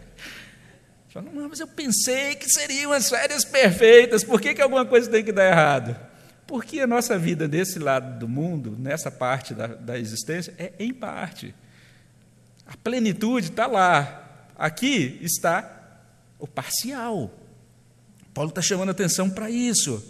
[1.09, 5.25] Fala, mas eu pensei que seriam as férias perfeitas, por que, que alguma coisa tem
[5.25, 5.97] que dar errado?
[6.47, 10.93] Porque a nossa vida desse lado do mundo, nessa parte da, da existência, é em
[10.93, 11.55] parte.
[12.69, 14.47] A plenitude está lá.
[14.57, 15.79] Aqui está
[16.39, 17.33] o parcial.
[18.35, 20.05] Paulo está chamando atenção para isso.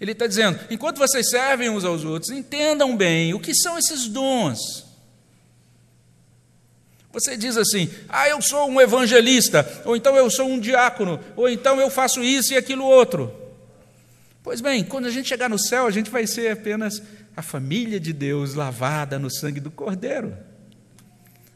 [0.00, 4.08] Ele está dizendo: enquanto vocês servem uns aos outros, entendam bem o que são esses
[4.08, 4.86] dons.
[7.12, 11.48] Você diz assim: ah, eu sou um evangelista, ou então eu sou um diácono, ou
[11.48, 13.32] então eu faço isso e aquilo outro.
[14.42, 17.00] Pois bem, quando a gente chegar no céu, a gente vai ser apenas
[17.36, 20.36] a família de Deus lavada no sangue do Cordeiro.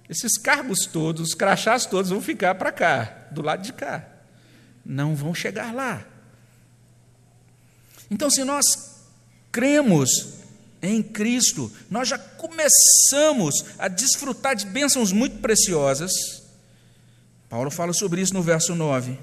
[0.09, 4.07] Esses cargos todos, os crachás todos vão ficar para cá, do lado de cá.
[4.85, 6.07] Não vão chegar lá.
[8.11, 8.65] Então, se nós
[9.51, 10.35] cremos
[10.81, 16.13] em Cristo, nós já começamos a desfrutar de bênçãos muito preciosas.
[17.49, 19.19] Paulo fala sobre isso no verso 9.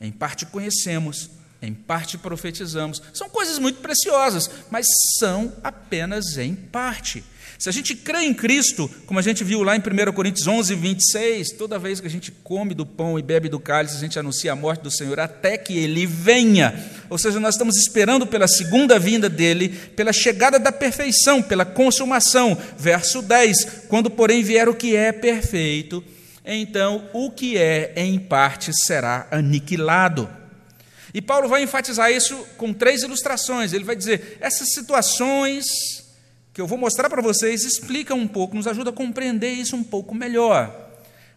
[0.00, 3.02] Em parte conhecemos, em parte profetizamos.
[3.12, 4.86] São coisas muito preciosas, mas
[5.18, 7.22] são apenas em parte.
[7.60, 10.74] Se a gente crê em Cristo, como a gente viu lá em 1 Coríntios 11,
[10.74, 14.18] 26, toda vez que a gente come do pão e bebe do cálice, a gente
[14.18, 16.82] anuncia a morte do Senhor até que ele venha.
[17.10, 22.56] Ou seja, nós estamos esperando pela segunda vinda dele, pela chegada da perfeição, pela consumação.
[22.78, 26.02] Verso 10: Quando, porém, vier o que é perfeito,
[26.42, 30.30] então o que é em parte será aniquilado.
[31.12, 33.74] E Paulo vai enfatizar isso com três ilustrações.
[33.74, 36.08] Ele vai dizer: essas situações
[36.52, 39.84] que eu vou mostrar para vocês explica um pouco, nos ajuda a compreender isso um
[39.84, 40.88] pouco melhor.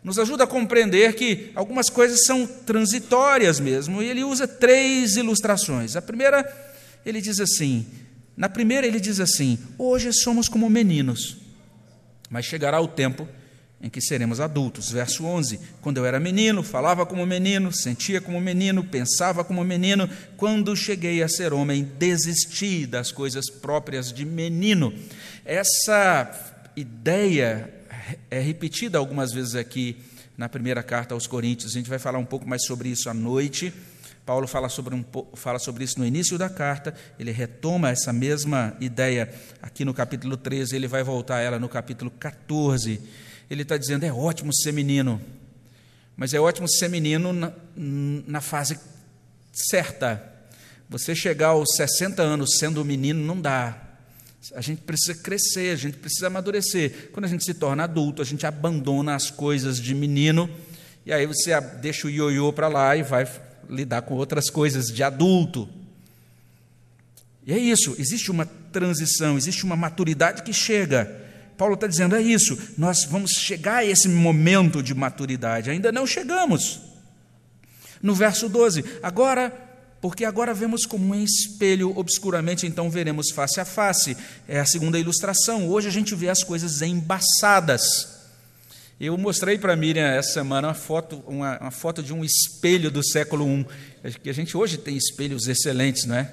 [0.03, 5.95] Nos ajuda a compreender que algumas coisas são transitórias mesmo, e ele usa três ilustrações.
[5.95, 6.45] A primeira,
[7.05, 7.85] ele diz assim:
[8.35, 11.37] na primeira, ele diz assim: hoje somos como meninos,
[12.29, 13.27] mas chegará o tempo
[13.83, 14.89] em que seremos adultos.
[14.89, 20.09] Verso 11: Quando eu era menino, falava como menino, sentia como menino, pensava como menino.
[20.37, 24.93] Quando cheguei a ser homem, desisti das coisas próprias de menino.
[25.43, 26.31] Essa
[26.77, 27.69] ideia
[28.31, 29.97] é repetida algumas vezes aqui
[30.37, 31.73] na primeira carta aos Coríntios.
[31.73, 33.73] A gente vai falar um pouco mais sobre isso à noite.
[34.25, 38.73] Paulo fala sobre, um, fala sobre isso no início da carta, ele retoma essa mesma
[38.79, 39.29] ideia
[39.61, 43.01] aqui no capítulo 13, ele vai voltar a ela no capítulo 14
[43.53, 45.21] ele está dizendo: é ótimo ser menino,
[46.15, 48.79] mas é ótimo ser menino na, na fase
[49.51, 50.31] certa.
[50.89, 53.79] Você chegar aos 60 anos sendo menino não dá.
[54.53, 57.09] A gente precisa crescer, a gente precisa amadurecer.
[57.13, 60.49] Quando a gente se torna adulto, a gente abandona as coisas de menino
[61.05, 63.29] e aí você deixa o ioiô para lá e vai
[63.69, 65.67] lidar com outras coisas de adulto.
[67.45, 71.22] E é isso, existe uma transição, existe uma maturidade que chega.
[71.63, 76.05] Paulo está dizendo: é isso, nós vamos chegar a esse momento de maturidade, ainda não
[76.05, 76.81] chegamos.
[78.01, 79.49] No verso 12, agora,
[80.01, 84.17] porque agora vemos como um espelho obscuramente, então veremos face a face.
[84.45, 85.69] É a segunda ilustração.
[85.69, 87.81] Hoje a gente vê as coisas embaçadas.
[88.99, 93.01] Eu mostrei para Miriam essa semana uma foto, uma, uma, foto de um espelho do
[93.01, 93.65] século I.
[94.21, 96.29] Que a gente hoje tem espelhos excelentes, não é?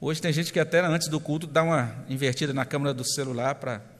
[0.00, 3.56] Hoje tem gente que até antes do culto dá uma invertida na câmera do celular
[3.56, 3.99] para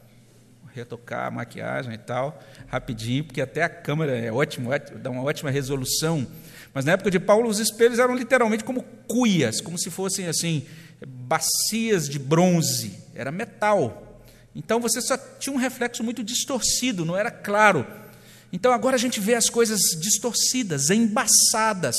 [0.75, 5.51] retocar a maquiagem e tal, rapidinho, porque até a câmera é ótimo, dá uma ótima
[5.51, 6.27] resolução.
[6.73, 10.67] Mas na época de Paulo, os espelhos eram literalmente como cuias, como se fossem assim,
[11.07, 14.23] bacias de bronze, era metal.
[14.55, 17.87] Então você só tinha um reflexo muito distorcido, não era claro.
[18.53, 21.97] Então agora a gente vê as coisas distorcidas, embaçadas,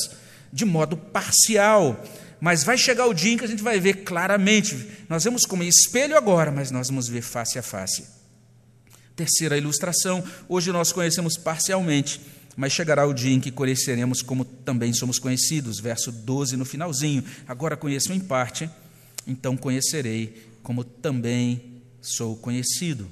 [0.51, 2.03] de modo parcial.
[2.39, 5.05] Mas vai chegar o dia em que a gente vai ver claramente.
[5.07, 8.20] Nós vemos como espelho agora, mas nós vamos ver face a face.
[9.15, 12.21] Terceira ilustração, hoje nós conhecemos parcialmente,
[12.55, 15.79] mas chegará o dia em que conheceremos como também somos conhecidos.
[15.79, 17.23] Verso 12 no finalzinho.
[17.47, 18.69] Agora conheço em parte,
[19.27, 23.07] então conhecerei como também sou conhecido.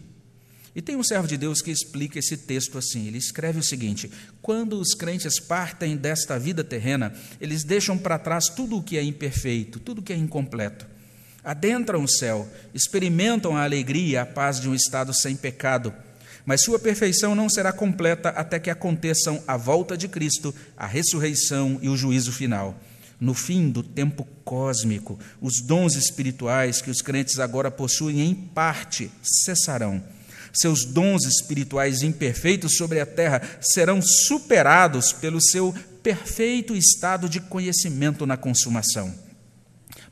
[0.75, 3.07] E tem um servo de Deus que explica esse texto assim.
[3.07, 4.09] Ele escreve o seguinte:
[4.41, 9.03] Quando os crentes partem desta vida terrena, eles deixam para trás tudo o que é
[9.03, 10.98] imperfeito, tudo o que é incompleto
[11.43, 15.93] adentram o céu, experimentam a alegria e a paz de um estado sem pecado.
[16.45, 21.79] Mas sua perfeição não será completa até que aconteçam a volta de Cristo, a ressurreição
[21.81, 22.75] e o juízo final.
[23.19, 29.11] No fim do tempo cósmico, os dons espirituais que os crentes agora possuem em parte
[29.21, 30.01] cessarão.
[30.53, 38.25] Seus dons espirituais imperfeitos sobre a terra serão superados pelo seu perfeito estado de conhecimento
[38.25, 39.28] na consumação.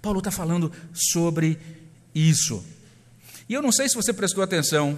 [0.08, 1.60] Paulo está falando sobre
[2.16, 2.64] isso.
[3.50, 4.98] E eu não sei se você prestou atenção,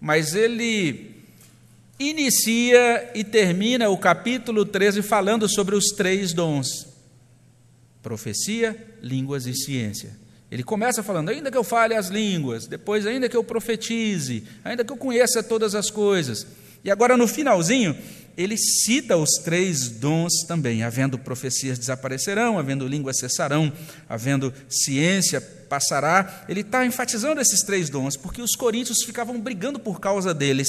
[0.00, 1.14] mas ele
[1.96, 6.88] inicia e termina o capítulo 13 falando sobre os três dons:
[8.02, 10.18] profecia, línguas e ciência.
[10.50, 14.84] Ele começa falando, ainda que eu fale as línguas, depois, ainda que eu profetize, ainda
[14.84, 16.44] que eu conheça todas as coisas.
[16.82, 17.96] E agora, no finalzinho,
[18.36, 23.72] ele cita os três dons também: havendo profecias desaparecerão, havendo línguas cessarão,
[24.08, 26.44] havendo ciência passará.
[26.48, 30.68] Ele está enfatizando esses três dons, porque os coríntios ficavam brigando por causa deles.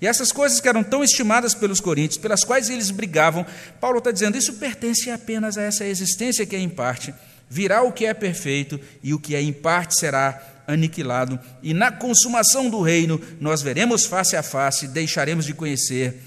[0.00, 3.46] E essas coisas que eram tão estimadas pelos coríntios, pelas quais eles brigavam,
[3.80, 7.14] Paulo está dizendo: isso pertence apenas a essa existência que é em parte.
[7.48, 11.92] Virá o que é perfeito, e o que é em parte será aniquilado, e na
[11.92, 16.20] consumação do reino nós veremos face a face, deixaremos de conhecer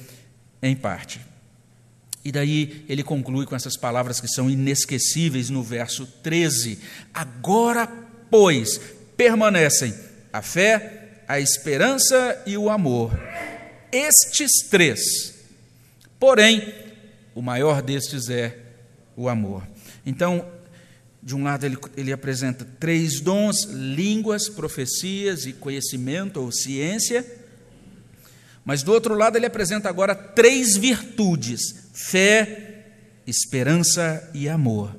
[0.61, 1.21] em parte.
[2.23, 6.79] E daí ele conclui com essas palavras que são inesquecíveis no verso 13:
[7.13, 7.87] Agora,
[8.29, 8.79] pois,
[9.15, 9.93] permanecem
[10.31, 13.17] a fé, a esperança e o amor.
[13.91, 15.33] Estes três.
[16.19, 16.73] Porém,
[17.33, 18.57] o maior destes é
[19.15, 19.65] o amor.
[20.05, 20.45] Então,
[21.21, 27.38] de um lado, ele, ele apresenta três dons: línguas, profecias e conhecimento ou ciência.
[28.69, 32.85] Mas do outro lado, ele apresenta agora três virtudes: fé,
[33.25, 34.95] esperança e amor.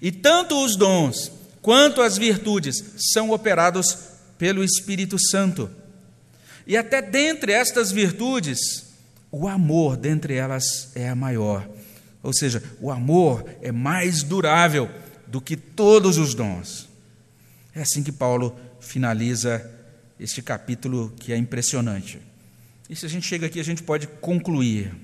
[0.00, 1.30] E tanto os dons
[1.60, 2.82] quanto as virtudes
[3.12, 3.98] são operados
[4.38, 5.70] pelo Espírito Santo.
[6.66, 8.86] E até dentre estas virtudes,
[9.30, 11.68] o amor dentre elas é a maior.
[12.22, 14.90] Ou seja, o amor é mais durável
[15.26, 16.88] do que todos os dons.
[17.74, 19.70] É assim que Paulo finaliza
[20.18, 22.18] este capítulo que é impressionante.
[22.88, 24.94] E se a gente chega aqui, a gente pode concluir.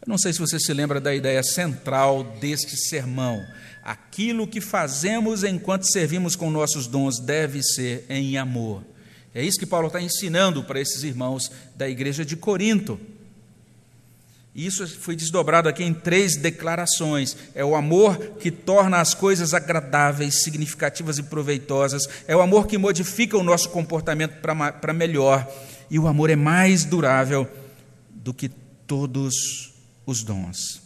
[0.00, 3.44] Eu não sei se você se lembra da ideia central deste sermão.
[3.82, 8.82] Aquilo que fazemos enquanto servimos com nossos dons deve ser em amor.
[9.34, 12.98] É isso que Paulo está ensinando para esses irmãos da igreja de Corinto.
[14.54, 17.36] Isso foi desdobrado aqui em três declarações.
[17.54, 22.08] É o amor que torna as coisas agradáveis, significativas e proveitosas.
[22.26, 25.46] É o amor que modifica o nosso comportamento para melhor
[25.90, 27.48] e o amor é mais durável
[28.10, 28.48] do que
[28.86, 29.72] todos
[30.04, 30.82] os dons.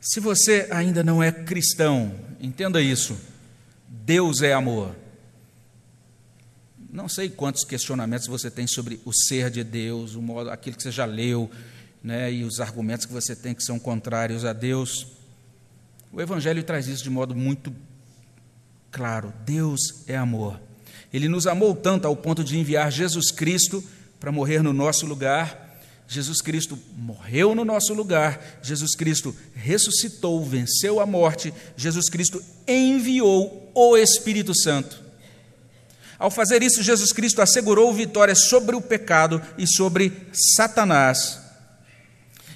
[0.00, 3.18] Se você ainda não é cristão, entenda isso.
[3.86, 4.96] Deus é amor.
[6.90, 10.82] Não sei quantos questionamentos você tem sobre o ser de Deus, o modo, aquilo que
[10.82, 11.50] você já leu,
[12.02, 15.06] né, e os argumentos que você tem que são contrários a Deus.
[16.10, 17.72] O Evangelho traz isso de modo muito
[18.90, 19.32] claro.
[19.44, 20.58] Deus é amor.
[21.12, 23.82] Ele nos amou tanto ao ponto de enviar Jesus Cristo
[24.18, 25.68] para morrer no nosso lugar.
[26.06, 33.70] Jesus Cristo morreu no nosso lugar, Jesus Cristo ressuscitou, venceu a morte, Jesus Cristo enviou
[33.72, 35.00] o Espírito Santo.
[36.18, 41.40] Ao fazer isso, Jesus Cristo assegurou vitória sobre o pecado e sobre Satanás.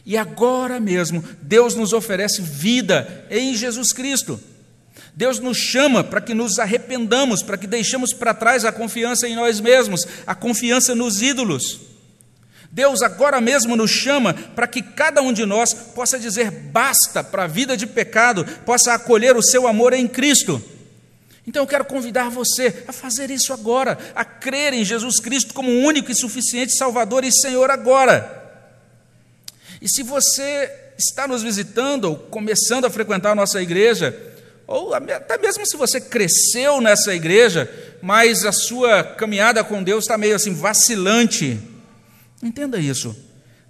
[0.04, 4.38] E agora mesmo, Deus nos oferece vida em Jesus Cristo.
[5.16, 9.36] Deus nos chama para que nos arrependamos, para que deixemos para trás a confiança em
[9.36, 11.80] nós mesmos, a confiança nos ídolos.
[12.70, 17.44] Deus agora mesmo nos chama para que cada um de nós possa dizer basta para
[17.44, 20.60] a vida de pecado, possa acolher o seu amor em Cristo.
[21.46, 25.70] Então eu quero convidar você a fazer isso agora, a crer em Jesus Cristo como
[25.70, 28.42] único e suficiente Salvador e Senhor agora.
[29.80, 34.33] E se você está nos visitando ou começando a frequentar a nossa igreja,
[34.66, 40.16] ou até mesmo se você cresceu nessa igreja, mas a sua caminhada com Deus está
[40.16, 41.58] meio assim vacilante.
[42.42, 43.14] Entenda isso.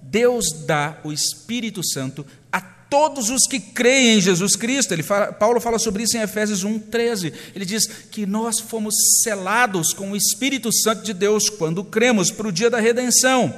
[0.01, 4.93] Deus dá o Espírito Santo a todos os que creem em Jesus Cristo.
[4.93, 7.33] Ele fala, Paulo fala sobre isso em Efésios 1:13.
[7.55, 12.47] Ele diz que nós fomos selados com o Espírito Santo de Deus quando cremos para
[12.47, 13.53] o dia da redenção.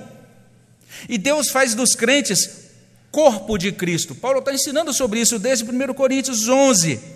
[1.08, 2.64] E Deus faz dos crentes
[3.10, 4.14] corpo de Cristo.
[4.14, 7.15] Paulo está ensinando sobre isso desde 1 Coríntios 11.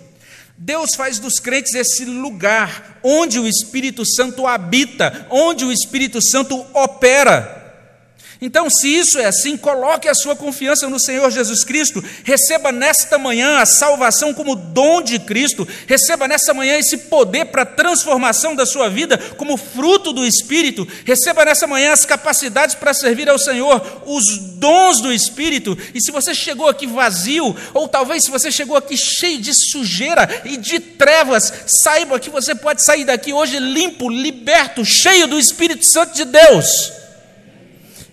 [0.63, 6.63] Deus faz dos crentes esse lugar onde o Espírito Santo habita, onde o Espírito Santo
[6.71, 7.60] opera.
[8.43, 13.19] Então, se isso é assim, coloque a sua confiança no Senhor Jesus Cristo, receba nesta
[13.19, 18.55] manhã a salvação como dom de Cristo, receba nesta manhã esse poder para a transformação
[18.55, 23.37] da sua vida como fruto do Espírito, receba nessa manhã as capacidades para servir ao
[23.37, 25.77] Senhor, os dons do Espírito.
[25.93, 30.41] E se você chegou aqui vazio, ou talvez se você chegou aqui cheio de sujeira
[30.45, 35.85] e de trevas, saiba que você pode sair daqui hoje limpo, liberto, cheio do Espírito
[35.85, 37.00] Santo de Deus.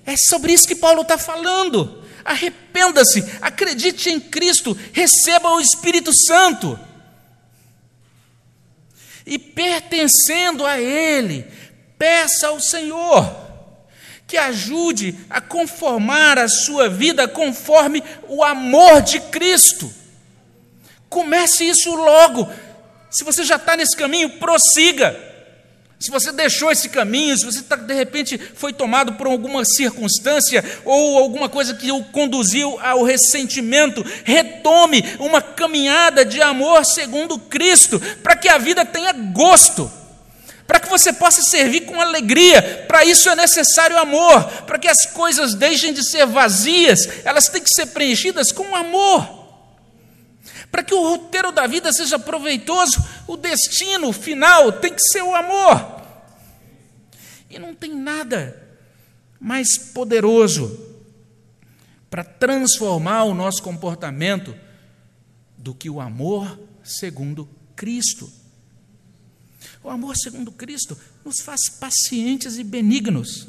[0.08, 2.02] É sobre isso que Paulo está falando.
[2.24, 6.80] Arrependa-se, acredite em Cristo, receba o Espírito Santo.
[9.26, 11.46] E pertencendo a Ele,
[11.98, 13.36] peça ao Senhor
[14.26, 19.92] que ajude a conformar a sua vida conforme o amor de Cristo.
[21.10, 22.48] Comece isso logo.
[23.10, 25.27] Se você já está nesse caminho, prossiga.
[25.98, 30.64] Se você deixou esse caminho, se você tá, de repente foi tomado por alguma circunstância
[30.84, 38.00] ou alguma coisa que o conduziu ao ressentimento, retome uma caminhada de amor segundo Cristo,
[38.22, 39.90] para que a vida tenha gosto,
[40.68, 42.84] para que você possa servir com alegria.
[42.86, 47.60] Para isso é necessário amor, para que as coisas deixem de ser vazias, elas têm
[47.60, 49.37] que ser preenchidas com amor.
[50.70, 55.34] Para que o roteiro da vida seja proveitoso, o destino final tem que ser o
[55.34, 56.02] amor.
[57.48, 58.68] E não tem nada
[59.40, 60.86] mais poderoso
[62.10, 64.54] para transformar o nosso comportamento
[65.56, 68.30] do que o amor segundo Cristo.
[69.82, 73.48] O amor segundo Cristo nos faz pacientes e benignos,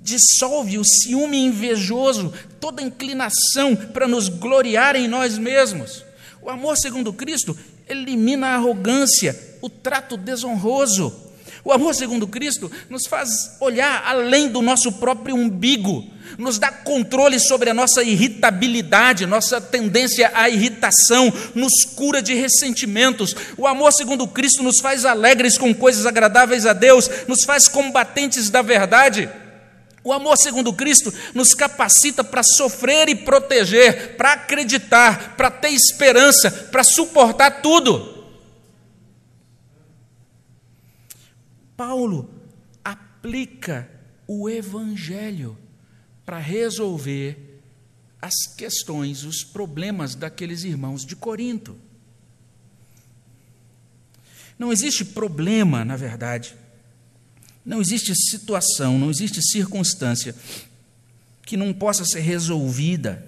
[0.00, 6.04] dissolve o ciúme invejoso, toda inclinação para nos gloriar em nós mesmos.
[6.42, 7.56] O amor segundo Cristo
[7.88, 11.28] elimina a arrogância, o trato desonroso.
[11.64, 16.04] O amor segundo Cristo nos faz olhar além do nosso próprio umbigo,
[16.38, 23.34] nos dá controle sobre a nossa irritabilidade, nossa tendência à irritação, nos cura de ressentimentos.
[23.56, 28.50] O amor segundo Cristo nos faz alegres com coisas agradáveis a Deus, nos faz combatentes
[28.50, 29.28] da verdade.
[30.08, 36.50] O amor segundo Cristo nos capacita para sofrer e proteger, para acreditar, para ter esperança,
[36.50, 38.26] para suportar tudo.
[41.76, 42.30] Paulo
[42.82, 43.86] aplica
[44.26, 45.58] o Evangelho
[46.24, 47.60] para resolver
[48.18, 51.76] as questões, os problemas daqueles irmãos de Corinto.
[54.58, 56.56] Não existe problema, na verdade,
[57.68, 60.34] não existe situação, não existe circunstância
[61.44, 63.22] que não possa ser resolvida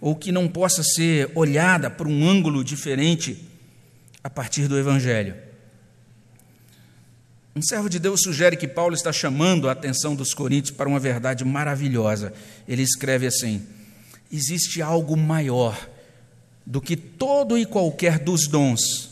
[0.00, 3.46] ou que não possa ser olhada por um ângulo diferente
[4.24, 5.36] a partir do Evangelho.
[7.54, 10.98] Um servo de Deus sugere que Paulo está chamando a atenção dos coríntios para uma
[10.98, 12.32] verdade maravilhosa.
[12.66, 13.66] Ele escreve assim:
[14.32, 15.78] existe algo maior
[16.64, 19.07] do que todo e qualquer dos dons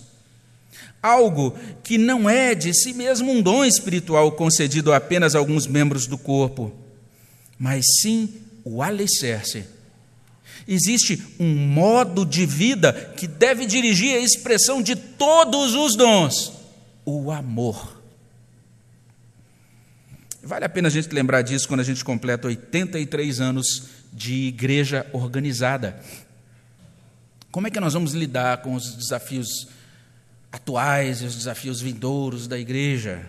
[1.06, 6.06] algo que não é de si mesmo um dom espiritual concedido a apenas alguns membros
[6.06, 6.72] do corpo,
[7.58, 8.28] mas sim
[8.64, 9.64] o alicerce.
[10.68, 16.52] Existe um modo de vida que deve dirigir a expressão de todos os dons:
[17.04, 18.02] o amor.
[20.42, 25.06] Vale a pena a gente lembrar disso quando a gente completa 83 anos de igreja
[25.12, 26.00] organizada.
[27.50, 29.68] Como é que nós vamos lidar com os desafios
[30.56, 33.24] atuais e os desafios vindouros da igreja.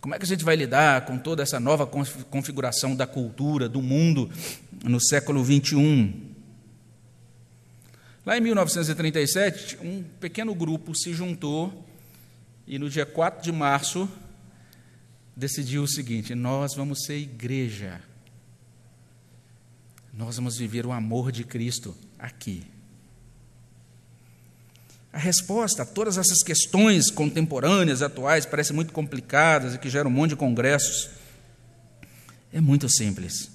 [0.00, 3.82] Como é que a gente vai lidar com toda essa nova configuração da cultura, do
[3.82, 4.30] mundo,
[4.84, 6.30] no século 21?
[8.24, 11.86] Lá em 1937, um pequeno grupo se juntou
[12.66, 14.08] e no dia 4 de março
[15.36, 18.00] decidiu o seguinte: nós vamos ser igreja.
[20.12, 22.64] Nós vamos viver o amor de Cristo aqui.
[25.12, 30.12] A resposta a todas essas questões contemporâneas, atuais, parecem muito complicadas e que geram um
[30.12, 31.10] monte de congressos,
[32.52, 33.50] é muito simples.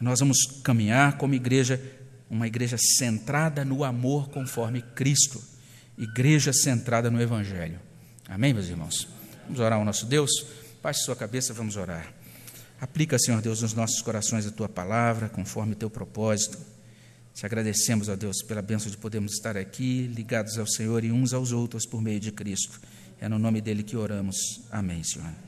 [0.00, 1.80] Nós vamos caminhar como igreja,
[2.30, 5.42] uma igreja centrada no amor conforme Cristo,
[5.96, 7.80] igreja centrada no Evangelho.
[8.28, 9.08] Amém, meus irmãos?
[9.44, 10.30] Vamos orar ao nosso Deus?
[10.80, 12.12] Baixe sua cabeça, vamos orar.
[12.80, 16.58] Aplica, Senhor Deus, nos nossos corações a tua palavra, conforme o teu propósito.
[17.38, 21.32] Te agradecemos, ó Deus, pela bênção de podermos estar aqui, ligados ao Senhor e uns
[21.32, 22.80] aos outros por meio de Cristo.
[23.20, 24.60] É no nome dele que oramos.
[24.72, 25.47] Amém, Senhor.